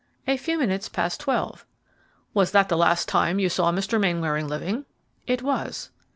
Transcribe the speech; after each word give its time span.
"A 0.25 0.35
few 0.35 0.57
minutes 0.57 0.89
past 0.89 1.19
twelve." 1.19 1.63
"Was 2.33 2.49
that 2.53 2.69
the 2.69 2.75
last 2.75 3.07
time 3.07 3.37
you 3.37 3.49
saw 3.49 3.71
Mr. 3.71 3.99
Mainwaring 4.01 4.47
living?" 4.47 4.85
"It 5.27 5.43
was." 5.43 5.91